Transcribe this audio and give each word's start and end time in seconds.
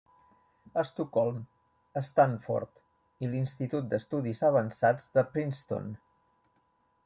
Estocolm, 0.83 1.35
Stanford 2.07 2.81
i 3.27 3.31
l'Institut 3.35 3.87
d'Estudis 3.93 4.43
Avançats 4.51 5.15
de 5.19 5.29
Princeton. 5.37 5.97